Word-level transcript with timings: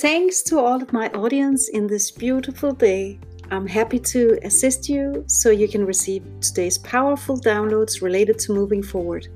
Thanks 0.00 0.42
to 0.42 0.58
all 0.58 0.82
of 0.82 0.92
my 0.92 1.08
audience 1.12 1.70
in 1.70 1.86
this 1.86 2.10
beautiful 2.10 2.72
day. 2.72 3.18
I'm 3.50 3.66
happy 3.66 3.98
to 4.00 4.38
assist 4.42 4.90
you 4.90 5.24
so 5.26 5.48
you 5.48 5.68
can 5.68 5.86
receive 5.86 6.22
today's 6.42 6.76
powerful 6.76 7.40
downloads 7.40 8.02
related 8.02 8.38
to 8.40 8.52
moving 8.52 8.82
forward. 8.82 9.28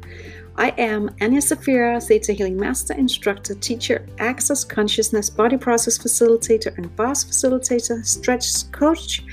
I 0.56 0.74
am 0.76 1.08
Anja 1.20 1.40
Safira, 1.40 2.06
Theta 2.06 2.34
Healing 2.34 2.58
Master, 2.58 2.92
Instructor, 2.92 3.54
Teacher, 3.54 4.04
Access 4.18 4.62
Consciousness, 4.62 5.30
Body 5.30 5.56
Process 5.56 5.96
Facilitator, 5.96 6.76
and 6.76 6.94
Bars 6.94 7.24
Facilitator, 7.24 8.04
Stretch 8.04 8.70
Coach, 8.70 9.24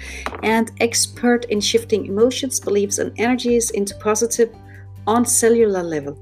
and 0.44 0.72
expert 0.80 1.44
in 1.46 1.60
shifting 1.60 2.06
emotions, 2.06 2.58
beliefs, 2.58 3.00
and 3.00 3.12
energies 3.20 3.72
into 3.72 3.96
positive 3.96 4.56
on 5.06 5.26
cellular 5.26 5.84
level. 5.84 6.18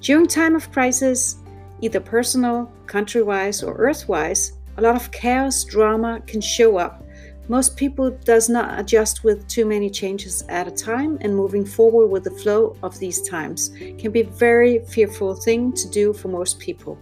During 0.00 0.26
time 0.26 0.54
of 0.54 0.72
crisis, 0.72 1.36
either 1.80 2.00
personal, 2.00 2.70
country-wise, 2.86 3.62
or 3.62 3.74
earth-wise, 3.76 4.52
a 4.76 4.82
lot 4.82 4.96
of 4.96 5.10
chaos, 5.10 5.64
drama 5.64 6.20
can 6.26 6.40
show 6.40 6.76
up 6.76 7.02
most 7.48 7.76
people 7.76 8.10
does 8.10 8.48
not 8.48 8.78
adjust 8.78 9.22
with 9.22 9.46
too 9.46 9.64
many 9.66 9.88
changes 9.88 10.42
at 10.48 10.66
a 10.66 10.70
time 10.70 11.16
and 11.20 11.34
moving 11.34 11.64
forward 11.64 12.08
with 12.08 12.24
the 12.24 12.30
flow 12.30 12.76
of 12.82 12.98
these 12.98 13.22
times 13.28 13.70
can 13.98 14.10
be 14.10 14.22
a 14.22 14.30
very 14.30 14.80
fearful 14.80 15.34
thing 15.34 15.72
to 15.74 15.88
do 15.88 16.12
for 16.12 16.26
most 16.26 16.58
people. 16.58 16.98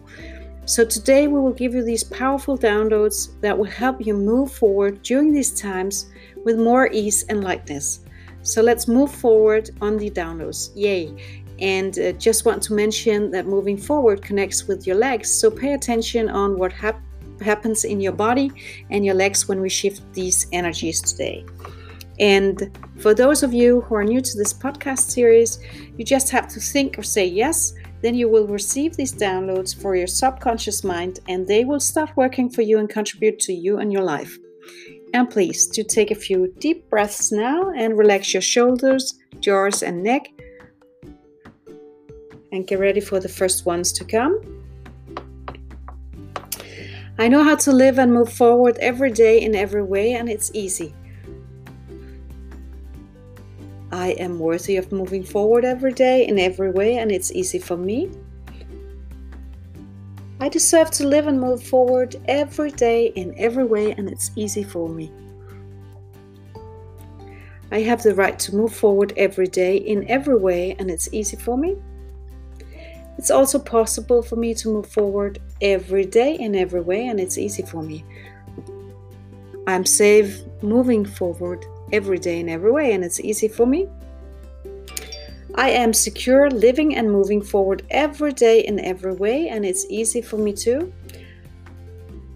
So 0.66 0.84
today 0.84 1.28
we 1.28 1.40
will 1.40 1.52
give 1.52 1.74
you 1.74 1.82
these 1.82 2.04
powerful 2.04 2.58
downloads 2.58 3.40
that 3.40 3.56
will 3.56 3.64
help 3.64 4.04
you 4.04 4.14
move 4.14 4.52
forward 4.52 5.02
during 5.02 5.32
these 5.32 5.58
times 5.58 6.10
with 6.44 6.58
more 6.58 6.90
ease 6.92 7.24
and 7.30 7.42
lightness. 7.42 8.00
So 8.42 8.60
let's 8.60 8.86
move 8.86 9.10
forward 9.10 9.70
on 9.80 9.96
the 9.96 10.10
downloads. 10.10 10.70
Yay! 10.74 11.43
And 11.60 11.98
uh, 11.98 12.12
just 12.12 12.44
want 12.44 12.62
to 12.64 12.74
mention 12.74 13.30
that 13.30 13.46
moving 13.46 13.76
forward 13.76 14.22
connects 14.22 14.66
with 14.66 14.86
your 14.86 14.96
legs. 14.96 15.30
So 15.30 15.50
pay 15.50 15.74
attention 15.74 16.28
on 16.28 16.58
what 16.58 16.72
happens 16.72 17.02
happens 17.40 17.84
in 17.84 18.00
your 18.00 18.12
body 18.12 18.50
and 18.90 19.04
your 19.04 19.14
legs 19.14 19.48
when 19.48 19.60
we 19.60 19.68
shift 19.68 20.00
these 20.12 20.46
energies 20.52 21.00
today. 21.00 21.44
And 22.20 22.70
for 22.98 23.12
those 23.12 23.42
of 23.42 23.52
you 23.52 23.80
who 23.82 23.96
are 23.96 24.04
new 24.04 24.20
to 24.20 24.38
this 24.38 24.54
podcast 24.54 25.10
series, 25.10 25.58
you 25.96 26.04
just 26.04 26.30
have 26.30 26.48
to 26.48 26.60
think 26.60 26.98
or 26.98 27.02
say 27.02 27.26
yes. 27.26 27.72
Then 28.02 28.14
you 28.14 28.28
will 28.28 28.46
receive 28.46 28.96
these 28.96 29.12
downloads 29.12 29.74
for 29.74 29.96
your 29.96 30.06
subconscious 30.06 30.84
mind 30.84 31.20
and 31.26 31.46
they 31.46 31.64
will 31.64 31.80
start 31.80 32.16
working 32.16 32.50
for 32.50 32.62
you 32.62 32.78
and 32.78 32.88
contribute 32.88 33.40
to 33.40 33.52
you 33.52 33.78
and 33.78 33.92
your 33.92 34.02
life. 34.02 34.38
And 35.12 35.30
please 35.30 35.66
do 35.66 35.82
take 35.82 36.10
a 36.10 36.16
few 36.16 36.52
deep 36.58 36.88
breaths 36.90 37.32
now 37.32 37.70
and 37.70 37.96
relax 37.96 38.34
your 38.34 38.42
shoulders, 38.42 39.18
jaws, 39.40 39.82
and 39.82 40.02
neck. 40.02 40.28
And 42.54 42.64
get 42.64 42.78
ready 42.78 43.00
for 43.00 43.18
the 43.18 43.28
first 43.28 43.66
ones 43.66 43.90
to 43.94 44.04
come. 44.04 44.38
I 47.18 47.26
know 47.26 47.42
how 47.42 47.56
to 47.56 47.72
live 47.72 47.98
and 47.98 48.14
move 48.14 48.32
forward 48.32 48.78
every 48.78 49.10
day 49.10 49.40
in 49.40 49.56
every 49.56 49.82
way, 49.82 50.12
and 50.12 50.28
it's 50.28 50.52
easy. 50.54 50.94
I 53.90 54.10
am 54.20 54.38
worthy 54.38 54.76
of 54.76 54.92
moving 54.92 55.24
forward 55.24 55.64
every 55.64 55.92
day 55.92 56.28
in 56.28 56.38
every 56.38 56.70
way, 56.70 56.98
and 56.98 57.10
it's 57.10 57.32
easy 57.32 57.58
for 57.58 57.76
me. 57.76 58.08
I 60.38 60.48
deserve 60.48 60.92
to 60.92 61.08
live 61.08 61.26
and 61.26 61.40
move 61.40 61.60
forward 61.60 62.14
every 62.28 62.70
day 62.70 63.06
in 63.16 63.34
every 63.36 63.64
way, 63.64 63.90
and 63.90 64.08
it's 64.08 64.30
easy 64.36 64.62
for 64.62 64.88
me. 64.88 65.10
I 67.72 67.80
have 67.80 68.04
the 68.04 68.14
right 68.14 68.38
to 68.38 68.54
move 68.54 68.72
forward 68.72 69.12
every 69.16 69.48
day 69.48 69.78
in 69.78 70.08
every 70.08 70.36
way, 70.36 70.76
and 70.78 70.88
it's 70.88 71.08
easy 71.12 71.36
for 71.36 71.58
me. 71.58 71.76
It's 73.24 73.30
also 73.30 73.58
possible 73.58 74.20
for 74.20 74.36
me 74.36 74.52
to 74.52 74.68
move 74.68 74.86
forward 74.86 75.38
every 75.62 76.04
day 76.04 76.34
in 76.34 76.54
every 76.54 76.82
way, 76.82 77.06
and 77.06 77.18
it's 77.18 77.38
easy 77.38 77.62
for 77.62 77.82
me. 77.82 78.04
I'm 79.66 79.86
safe 79.86 80.42
moving 80.60 81.06
forward 81.06 81.64
every 81.90 82.18
day 82.18 82.38
in 82.40 82.50
every 82.50 82.70
way, 82.70 82.92
and 82.92 83.02
it's 83.02 83.20
easy 83.20 83.48
for 83.48 83.66
me. 83.66 83.88
I 85.54 85.70
am 85.70 85.94
secure 85.94 86.50
living 86.50 86.96
and 86.96 87.10
moving 87.10 87.40
forward 87.40 87.86
every 87.88 88.34
day 88.34 88.60
in 88.60 88.78
every 88.78 89.14
way, 89.14 89.48
and 89.48 89.64
it's 89.64 89.86
easy 89.88 90.20
for 90.20 90.36
me 90.36 90.52
too. 90.52 90.92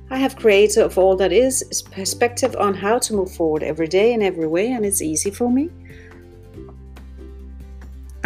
I 0.08 0.16
have 0.16 0.36
creator 0.36 0.80
of 0.80 0.96
all 0.96 1.16
that 1.16 1.32
is 1.32 1.82
perspective 1.92 2.56
on 2.56 2.72
how 2.72 2.98
to 3.00 3.12
move 3.12 3.30
forward 3.32 3.62
every 3.62 3.88
day 3.88 4.14
in 4.14 4.22
every 4.22 4.46
way, 4.46 4.72
and 4.72 4.86
it's 4.86 5.02
easy 5.02 5.30
for 5.30 5.50
me. 5.50 5.68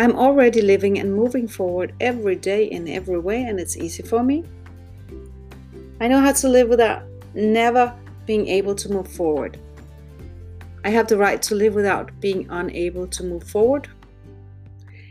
I'm 0.02 0.16
already 0.16 0.62
living 0.62 0.98
and 0.98 1.14
moving 1.14 1.46
forward 1.46 1.94
every 2.00 2.34
day 2.34 2.64
in 2.64 2.88
every 2.88 3.20
way, 3.20 3.44
and 3.44 3.60
it's 3.60 3.76
easy 3.76 4.02
for 4.02 4.24
me. 4.24 4.42
I 6.00 6.08
know 6.08 6.18
how 6.18 6.32
to 6.32 6.48
live 6.48 6.68
without 6.68 7.04
never 7.34 7.94
being 8.26 8.48
able 8.48 8.74
to 8.74 8.88
move 8.88 9.06
forward. 9.06 9.60
I 10.84 10.90
have 10.90 11.06
the 11.06 11.18
right 11.18 11.40
to 11.42 11.54
live 11.54 11.74
without 11.74 12.10
being 12.20 12.48
unable 12.50 13.06
to 13.06 13.22
move 13.22 13.44
forward. 13.44 13.86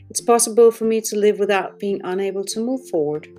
It's 0.10 0.20
possible 0.20 0.72
for 0.72 0.84
me 0.84 1.00
to 1.00 1.18
live 1.18 1.40
without 1.40 1.80
being 1.80 2.02
unable 2.04 2.44
to 2.44 2.60
move 2.60 2.86
forward. 2.90 3.30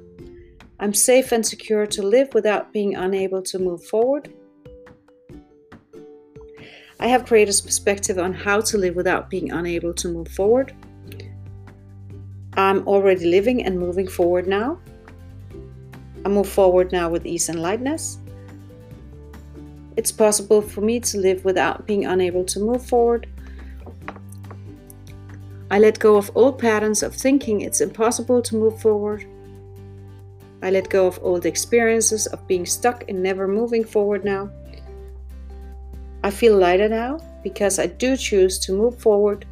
I'm 0.80 0.94
safe 0.94 1.32
and 1.32 1.44
secure 1.44 1.86
to 1.86 2.02
live 2.02 2.32
without 2.32 2.72
being 2.72 2.94
unable 2.94 3.42
to 3.42 3.58
move 3.58 3.84
forward. 3.84 4.32
I 6.98 7.08
have 7.08 7.26
created 7.26 7.60
a 7.60 7.62
perspective 7.62 8.18
on 8.18 8.32
how 8.32 8.62
to 8.62 8.78
live 8.78 8.96
without 8.96 9.28
being 9.28 9.52
unable 9.52 9.92
to 9.92 10.08
move 10.08 10.28
forward. 10.28 10.74
I'm 12.54 12.86
already 12.86 13.26
living 13.26 13.64
and 13.64 13.78
moving 13.78 14.08
forward 14.08 14.46
now. 14.46 14.78
I 16.24 16.28
move 16.28 16.48
forward 16.48 16.92
now 16.92 17.08
with 17.08 17.26
ease 17.26 17.48
and 17.48 17.60
lightness. 17.60 18.18
It's 19.96 20.12
possible 20.12 20.62
for 20.62 20.80
me 20.80 21.00
to 21.00 21.18
live 21.18 21.44
without 21.44 21.86
being 21.86 22.04
unable 22.04 22.44
to 22.44 22.60
move 22.60 22.84
forward. 22.86 23.26
I 25.70 25.78
let 25.78 25.98
go 25.98 26.16
of 26.16 26.30
old 26.34 26.58
patterns 26.58 27.02
of 27.02 27.14
thinking 27.14 27.62
it's 27.62 27.80
impossible 27.80 28.42
to 28.42 28.56
move 28.56 28.80
forward. 28.80 29.26
I 30.62 30.70
let 30.70 30.90
go 30.90 31.06
of 31.06 31.18
old 31.22 31.46
experiences 31.46 32.26
of 32.26 32.46
being 32.46 32.66
stuck 32.66 33.08
and 33.08 33.22
never 33.22 33.48
moving 33.48 33.82
forward 33.82 34.24
now. 34.24 34.50
I 36.22 36.30
feel 36.30 36.56
lighter 36.56 36.88
now 36.88 37.18
because 37.42 37.78
I 37.78 37.86
do 37.86 38.16
choose 38.16 38.58
to 38.60 38.72
move 38.72 38.98
forward 39.00 39.46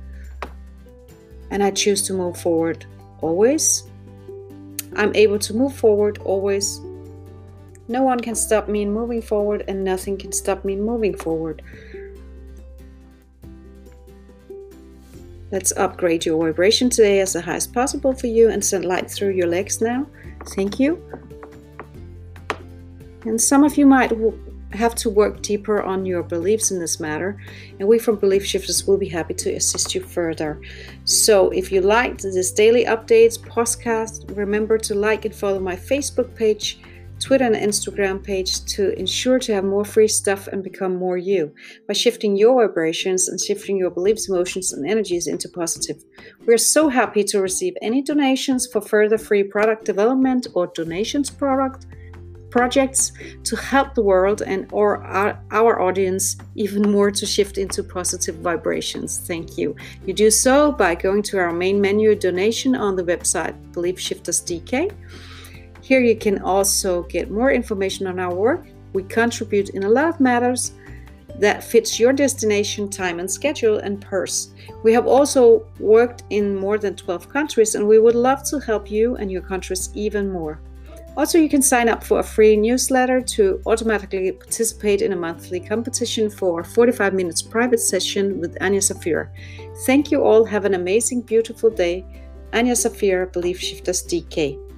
and 1.50 1.62
I 1.62 1.71
choose 1.71 2.03
to 2.03 2.12
move 2.12 2.37
forward 2.37 2.87
always. 3.21 3.84
I'm 4.97 5.15
able 5.15 5.38
to 5.41 5.55
move 5.55 5.75
forward 5.75 6.19
always. 6.19 6.81
No 7.88 8.03
one 8.03 8.21
can 8.21 8.34
stop 8.34 8.69
me 8.69 8.83
in 8.83 8.93
moving 8.93 9.21
forward, 9.21 9.65
and 9.66 9.84
nothing 9.84 10.16
can 10.16 10.33
stop 10.33 10.65
me 10.65 10.75
in 10.75 10.83
moving 10.83 11.16
forward. 11.16 11.62
Let's 15.50 15.72
upgrade 15.77 16.25
your 16.25 16.38
vibration 16.38 16.91
today 16.91 17.19
as 17.21 17.33
the 17.33 17.41
highest 17.41 17.72
possible 17.72 18.12
for 18.12 18.28
you 18.28 18.50
and 18.50 18.65
send 18.65 18.84
light 18.84 19.11
through 19.11 19.31
your 19.31 19.49
legs 19.49 19.81
now. 19.81 20.06
Thank 20.50 20.78
you. 20.78 21.03
And 23.25 23.41
some 23.41 23.65
of 23.65 23.77
you 23.77 23.87
might 23.87 24.12
have 24.72 24.94
to 24.97 25.10
work 25.10 25.42
deeper 25.42 25.82
on 25.82 26.06
your 26.06 26.22
beliefs 26.22 26.70
in 26.70 26.78
this 26.78 27.00
matter, 27.00 27.41
and 27.78 27.88
we 27.88 27.98
from 27.98 28.16
Belief 28.16 28.44
Shifters 28.44 28.86
will 28.86 28.98
be 28.98 29.08
happy 29.08 29.34
to 29.34 29.54
assist 29.54 29.94
you 29.94 30.00
further. 30.00 30.60
So, 31.04 31.50
if 31.50 31.72
you 31.72 31.81
liked 31.81 32.22
this 32.22 32.53
daily 32.53 32.84
updates 32.84 33.38
podcast, 33.38 34.36
remember 34.36 34.78
to 34.78 34.94
like 34.94 35.25
and 35.25 35.34
follow 35.34 35.58
my 35.58 35.76
Facebook 35.76 36.34
page, 36.36 36.81
Twitter, 37.19 37.44
and 37.44 37.56
Instagram 37.56 38.22
page 38.22 38.64
to 38.64 38.98
ensure 38.98 39.38
to 39.41 39.53
have 39.53 39.64
more 39.64 39.84
free 39.84 40.08
stuff 40.08 40.47
and 40.48 40.62
become 40.62 40.97
more 40.97 41.19
you 41.19 41.54
by 41.87 41.92
shifting 41.92 42.37
your 42.37 42.66
vibrations 42.66 43.28
and 43.28 43.38
shifting 43.41 43.76
your 43.76 43.91
beliefs, 43.91 44.28
emotions, 44.28 44.72
and 44.72 44.88
energies 44.88 45.26
into 45.26 45.48
positive. 45.48 46.02
We're 46.47 46.58
so 46.58 46.88
happy 46.88 47.25
to 47.25 47.40
receive 47.40 47.75
any 47.82 48.02
donations 48.02 48.66
for 48.66 48.81
further 48.81 49.19
free 49.19 49.43
product 49.43 49.84
development 49.84 50.46
or 50.55 50.69
donations 50.69 51.28
product 51.28 51.87
projects 52.50 53.12
to 53.44 53.56
help 53.56 53.94
the 53.94 54.02
world 54.02 54.43
and 54.43 54.67
or 54.73 55.02
our, 55.05 55.81
audience 55.81 56.37
even 56.56 56.91
more 56.91 57.11
to 57.11 57.25
shift 57.25 57.56
into 57.56 57.82
positive 57.82 58.37
vibrations. 58.37 59.19
Thank 59.19 59.56
you. 59.56 59.76
You 60.06 60.12
do 60.12 60.31
so 60.31 60.73
by 60.73 60.94
going 60.94 61.23
to 61.25 61.38
our 61.38 61.52
main 61.52 61.81
menu 61.81 62.14
donation 62.14 62.75
on 62.75 62.97
the 62.97 63.05
website 63.05 63.55
Belief. 63.73 63.99
Here 65.82 66.00
you 66.00 66.17
can 66.17 66.38
also 66.43 67.02
get 67.05 67.31
more 67.31 67.50
information 67.50 68.06
on 68.06 68.20
our 68.20 68.35
work. 68.35 68.67
We 68.93 69.02
contribute 69.05 69.70
in 69.70 69.85
a 69.85 69.88
lot 69.88 70.08
of 70.08 70.20
matters 70.20 70.73
that 71.38 71.64
fits 71.64 71.99
your 71.99 72.12
destination, 72.12 72.88
time 72.88 73.19
and 73.19 73.31
schedule 73.31 73.79
and 73.79 74.00
purse. 74.00 74.52
We 74.82 74.93
have 74.93 75.06
also 75.06 75.67
worked 75.79 76.25
in 76.31 76.56
more 76.56 76.79
than 76.79 76.97
12 76.97 77.29
countries 77.29 77.75
and 77.75 77.87
we 77.87 77.99
would 77.99 78.14
love 78.14 78.43
to 78.50 78.58
help 78.58 78.91
you 78.91 79.17
and 79.17 79.31
your 79.31 79.43
countries 79.43 79.91
even 79.94 80.31
more. 80.31 80.61
Also, 81.20 81.37
you 81.37 81.50
can 81.50 81.61
sign 81.61 81.87
up 81.87 82.02
for 82.02 82.20
a 82.20 82.22
free 82.22 82.56
newsletter 82.56 83.20
to 83.20 83.61
automatically 83.67 84.32
participate 84.32 85.02
in 85.02 85.12
a 85.12 85.17
monthly 85.17 85.61
competition 85.61 86.31
for 86.31 86.64
45 86.64 87.12
minutes 87.12 87.43
private 87.43 87.78
session 87.78 88.40
with 88.40 88.55
Anja 88.61 88.81
Safira. 88.81 89.28
Thank 89.84 90.11
you 90.11 90.25
all. 90.25 90.46
Have 90.46 90.64
an 90.64 90.72
amazing, 90.72 91.20
beautiful 91.20 91.69
day. 91.69 92.06
Anja 92.55 92.72
Safira, 92.72 93.31
Belief 93.31 93.61
Shifters 93.61 94.02
DK. 94.02 94.69